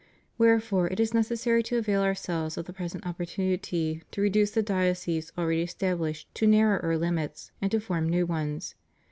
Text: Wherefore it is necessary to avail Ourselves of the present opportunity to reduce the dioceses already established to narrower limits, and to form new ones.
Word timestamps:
Wherefore 0.39 0.87
it 0.87 0.99
is 0.99 1.13
necessary 1.13 1.61
to 1.61 1.77
avail 1.77 2.01
Ourselves 2.01 2.57
of 2.57 2.65
the 2.65 2.73
present 2.73 3.05
opportunity 3.05 4.01
to 4.09 4.19
reduce 4.19 4.49
the 4.49 4.63
dioceses 4.63 5.31
already 5.37 5.61
established 5.61 6.33
to 6.33 6.47
narrower 6.47 6.97
limits, 6.97 7.51
and 7.61 7.69
to 7.69 7.79
form 7.79 8.09
new 8.09 8.25
ones. 8.25 8.73